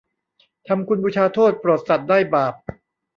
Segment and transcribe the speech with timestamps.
[0.67, 2.53] ทำคุณบูชาโทษโปรดสัตว์ได้บาป